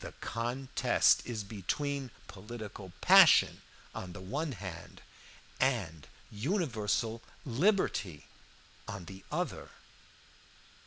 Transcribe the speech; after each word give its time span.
"The 0.00 0.12
contest 0.22 1.26
is 1.26 1.44
between 1.44 2.10
political 2.26 2.94
passion 3.02 3.60
on 3.94 4.14
the 4.14 4.20
one 4.22 4.52
hand 4.52 5.02
and 5.60 6.06
universal 6.30 7.20
liberty 7.44 8.24
on 8.88 9.04
the 9.04 9.24
other. 9.30 9.68